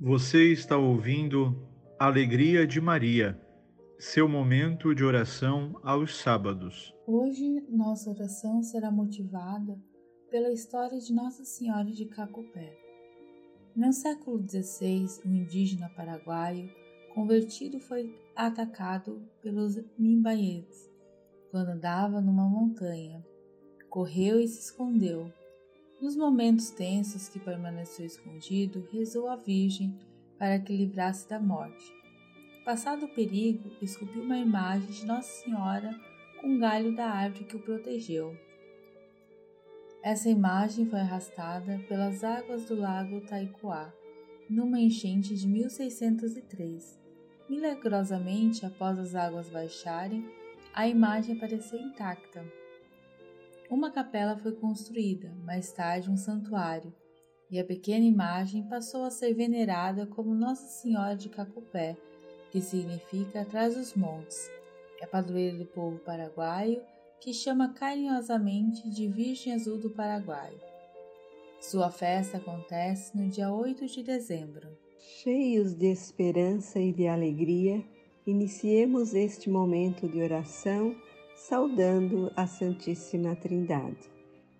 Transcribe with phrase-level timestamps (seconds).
[0.00, 1.60] Você está ouvindo
[1.98, 3.36] Alegria de Maria,
[3.98, 6.94] seu momento de oração aos sábados.
[7.04, 9.76] Hoje, nossa oração será motivada
[10.30, 12.78] pela história de Nossa Senhora de Cacupé.
[13.74, 16.70] No século XVI, um indígena paraguaio
[17.12, 20.88] convertido foi atacado pelos mimbaetes
[21.50, 23.26] quando andava numa montanha.
[23.90, 25.32] Correu e se escondeu.
[26.00, 29.98] Nos momentos tensos que permaneceu escondido, rezou à Virgem
[30.38, 31.92] para que livrasse da morte.
[32.64, 35.90] Passado o perigo, esculpiu uma imagem de Nossa Senhora
[36.40, 38.36] com um galho da árvore que o protegeu.
[40.00, 43.92] Essa imagem foi arrastada pelas águas do lago Taikuá,
[44.48, 46.96] numa enchente de 1603.
[47.48, 50.24] Milagrosamente, após as águas baixarem,
[50.72, 52.44] a imagem apareceu intacta.
[53.70, 56.90] Uma capela foi construída, mais tarde um santuário,
[57.50, 61.94] e a pequena imagem passou a ser venerada como Nossa Senhora de Cacupé,
[62.50, 64.50] que significa atrás dos montes.
[65.02, 66.80] É padroeira do povo paraguaio,
[67.20, 70.52] que chama carinhosamente de Virgem Azul do Paraguai.
[71.60, 74.66] Sua festa acontece no dia 8 de dezembro.
[74.98, 77.84] Cheios de esperança e de alegria,
[78.26, 80.96] iniciemos este momento de oração
[81.48, 84.12] saudando a Santíssima Trindade.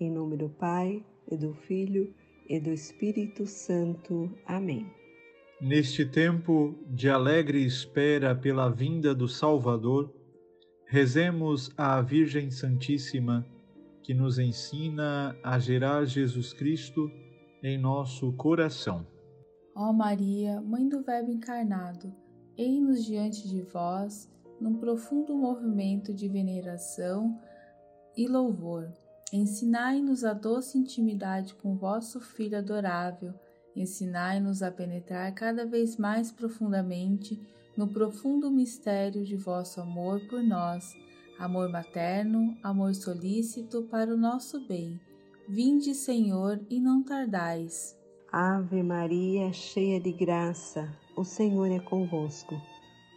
[0.00, 2.14] Em nome do Pai, e do Filho
[2.48, 4.30] e do Espírito Santo.
[4.46, 4.90] Amém.
[5.60, 10.10] Neste tempo de alegre espera pela vinda do Salvador,
[10.86, 13.46] rezemos à Virgem Santíssima,
[14.02, 17.10] que nos ensina a gerar Jesus Cristo
[17.62, 19.06] em nosso coração.
[19.76, 22.10] Ó Maria, Mãe do Verbo encarnado,
[22.56, 24.30] eis-nos diante de vós,
[24.60, 27.38] num profundo movimento de veneração
[28.16, 28.92] e louvor.
[29.32, 33.32] Ensinai-nos a doce intimidade com vosso Filho adorável,
[33.74, 37.40] ensinai-nos a penetrar cada vez mais profundamente
[37.76, 40.94] no profundo mistério de vosso amor por nós,
[41.38, 45.00] amor materno, amor solícito para o nosso bem.
[45.48, 47.96] Vinde, Senhor, e não tardais.
[48.30, 52.54] Ave Maria, cheia de graça, o Senhor é convosco.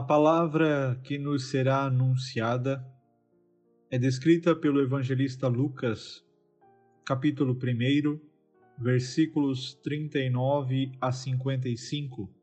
[0.00, 2.82] A palavra que nos será anunciada
[3.90, 6.24] é descrita pelo evangelista Lucas,
[7.04, 8.18] capítulo 1,
[8.78, 12.34] versículos 39 a 55,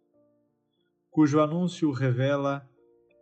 [1.09, 2.69] cujo anúncio revela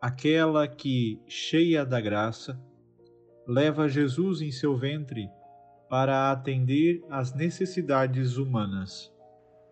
[0.02, 2.62] aquela que, cheia da graça,
[3.48, 5.30] leva Jesus em seu ventre
[5.90, 9.15] para atender às necessidades humanas.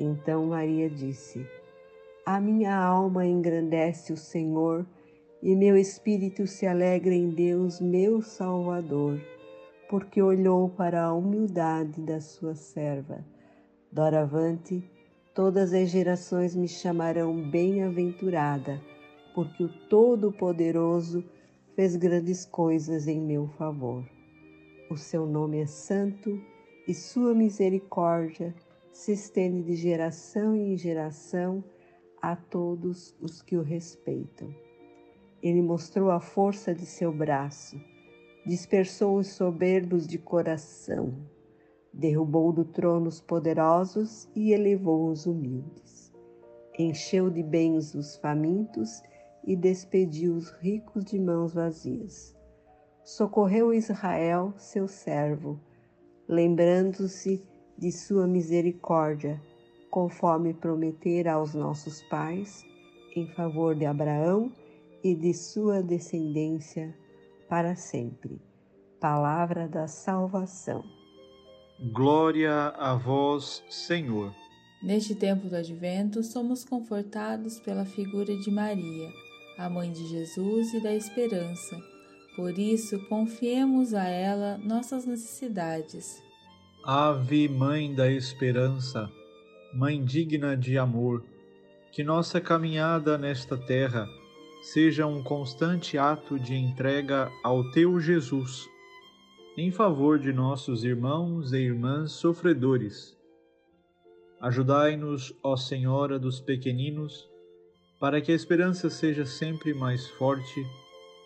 [0.00, 1.46] Então Maria disse:
[2.24, 4.86] A minha alma engrandece o Senhor
[5.42, 9.20] e meu espírito se alegra em Deus, meu Salvador,
[9.90, 13.22] porque olhou para a humildade da sua serva.
[13.92, 14.82] Doravante,
[15.34, 18.80] todas as gerações me chamarão bem-aventurada,
[19.34, 21.22] porque o Todo-Poderoso
[21.76, 24.02] fez grandes coisas em meu favor.
[24.90, 26.40] O seu nome é santo
[26.88, 28.54] e sua misericórdia
[28.92, 31.64] se estende de geração em geração
[32.20, 34.54] a todos os que o respeitam.
[35.42, 37.80] Ele mostrou a força de seu braço,
[38.44, 41.14] dispersou os soberbos de coração,
[41.92, 46.12] derrubou do trono os poderosos e elevou os humildes.
[46.78, 49.02] Encheu de bens os famintos
[49.44, 52.36] e despediu os ricos de mãos vazias.
[53.02, 55.58] Socorreu Israel, seu servo,
[56.28, 57.49] lembrando-se
[57.80, 59.40] de sua misericórdia,
[59.90, 62.62] conforme prometera aos nossos pais,
[63.16, 64.52] em favor de Abraão
[65.02, 66.94] e de sua descendência
[67.48, 68.38] para sempre.
[69.00, 70.84] Palavra da salvação.
[71.90, 74.34] Glória a vós, Senhor.
[74.82, 79.08] Neste tempo do advento, somos confortados pela figura de Maria,
[79.56, 81.82] a mãe de Jesus e da esperança.
[82.36, 86.22] Por isso, confiemos a ela nossas necessidades
[86.82, 89.10] Ave, Mãe da Esperança,
[89.74, 91.22] Mãe digna de amor,
[91.92, 94.08] que nossa caminhada nesta terra
[94.62, 98.66] seja um constante ato de entrega ao Teu Jesus,
[99.58, 103.14] em favor de nossos irmãos e irmãs sofredores.
[104.40, 107.28] Ajudai-nos, ó Senhora dos pequeninos,
[108.00, 110.66] para que a esperança seja sempre mais forte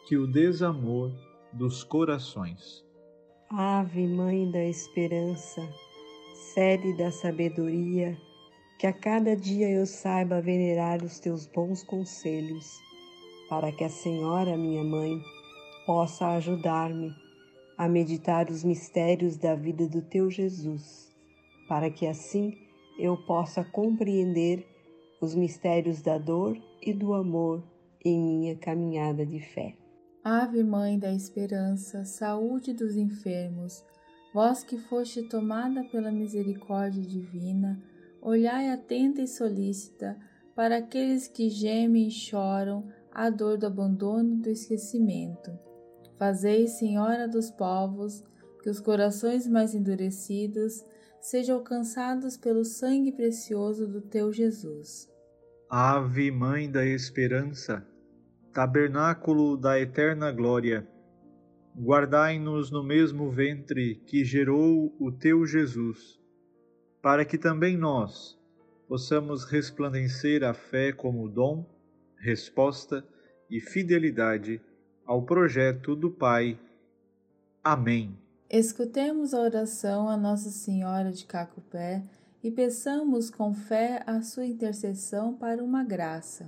[0.09, 1.13] que o desamor
[1.53, 2.84] dos corações.
[3.57, 5.63] Ave, Mãe da Esperança,
[6.33, 8.19] sede da sabedoria,
[8.81, 12.81] que a cada dia eu saiba venerar os teus bons conselhos,
[13.49, 15.23] para que a Senhora, minha Mãe,
[15.87, 17.15] possa ajudar-me
[17.79, 21.15] a meditar os mistérios da vida do teu Jesus,
[21.69, 22.59] para que assim
[22.99, 24.67] eu possa compreender
[25.21, 27.63] os mistérios da dor e do amor
[28.05, 29.84] em minha caminhada de fé.
[30.25, 33.85] Ave Mãe da Esperança, saúde dos enfermos,
[34.33, 37.79] vós que foste tomada pela misericórdia divina,
[38.23, 40.17] olhai atenta e solícita
[40.57, 45.51] para aqueles que gemem e choram a dor do abandono e do esquecimento.
[46.19, 48.25] Fazei, Senhora dos povos,
[48.63, 50.83] que os corações mais endurecidos
[51.21, 55.07] sejam alcançados pelo sangue precioso do teu Jesus.
[55.69, 57.87] Ave Mãe da Esperança,
[58.55, 60.87] tabernáculo da eterna glória,
[61.77, 66.21] guardai-nos no mesmo ventre que gerou o teu Jesus,
[67.03, 68.39] para que também nós
[68.87, 71.67] possamos resplandecer a fé como dom,
[72.17, 73.05] resposta
[73.51, 74.63] e fidelidade
[75.05, 76.57] ao projeto do Pai.
[77.63, 78.17] Amém.
[78.49, 82.05] Escutemos a oração a Nossa Senhora de Cacupé
[82.41, 86.47] e peçamos com fé a sua intercessão para uma graça.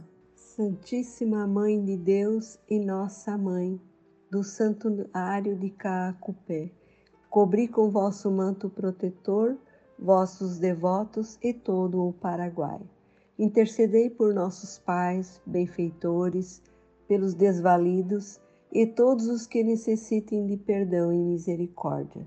[0.56, 3.78] Santíssima Mãe de Deus e Nossa Mãe,
[4.30, 6.70] do Santuário de Caacupé,
[7.28, 9.58] cobri com vosso manto protetor
[9.98, 12.80] vossos devotos e todo o Paraguai.
[13.38, 16.62] Intercedei por nossos pais, benfeitores,
[17.06, 18.40] pelos desvalidos
[18.72, 22.26] e todos os que necessitem de perdão e misericórdia.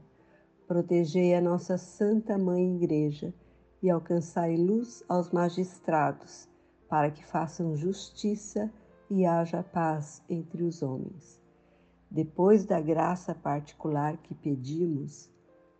[0.68, 3.34] Protegei a nossa Santa Mãe Igreja
[3.82, 6.49] e alcançai luz aos magistrados,
[6.90, 8.72] para que façam justiça
[9.10, 11.40] e haja paz entre os homens.
[12.10, 15.30] Depois da graça particular que pedimos,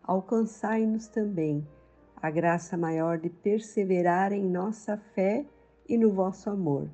[0.04, 1.68] alcançai-nos também
[2.16, 5.46] a graça maior de perseverar em nossa fé
[5.88, 6.88] e no vosso amor,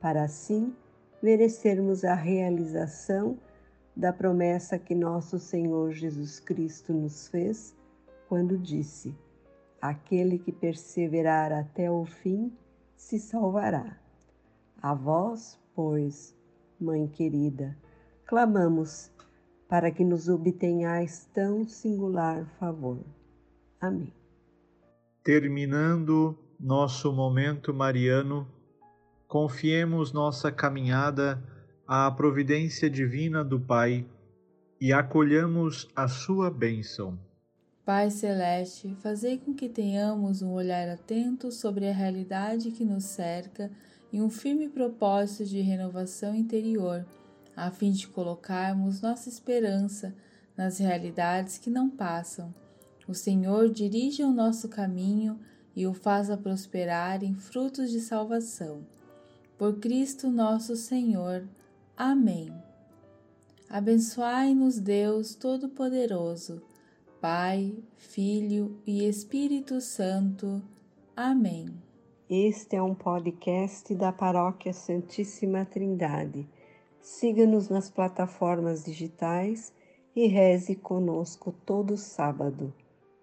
[0.00, 0.74] para assim
[1.22, 3.38] merecermos a realização
[3.96, 7.76] da promessa que nosso Senhor Jesus Cristo nos fez
[8.28, 9.14] quando disse:
[9.80, 12.52] Aquele que perseverar até o fim
[13.04, 13.98] se salvará.
[14.80, 16.34] A vós, pois,
[16.80, 17.76] Mãe querida,
[18.26, 19.12] clamamos
[19.68, 22.98] para que nos obtenhais tão singular favor.
[23.78, 24.12] Amém.
[25.22, 28.48] Terminando nosso momento mariano,
[29.28, 31.42] confiemos nossa caminhada
[31.86, 34.06] à providência divina do Pai
[34.80, 37.18] e acolhamos a sua bênção.
[37.84, 43.70] Pai Celeste, fazei com que tenhamos um olhar atento sobre a realidade que nos cerca
[44.10, 47.04] e um firme propósito de renovação interior,
[47.54, 50.14] a fim de colocarmos nossa esperança
[50.56, 52.54] nas realidades que não passam.
[53.06, 55.38] O Senhor dirige o nosso caminho
[55.76, 58.80] e o faça prosperar em frutos de salvação.
[59.58, 61.46] Por Cristo nosso Senhor.
[61.94, 62.50] Amém.
[63.68, 66.62] Abençoai-nos, Deus Todo-Poderoso,
[67.24, 70.60] Pai, Filho e Espírito Santo.
[71.16, 71.74] Amém.
[72.28, 76.46] Este é um podcast da Paróquia Santíssima Trindade.
[77.00, 79.72] Siga-nos nas plataformas digitais
[80.14, 82.74] e reze conosco todo sábado.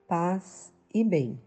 [0.07, 1.39] Paz e bem.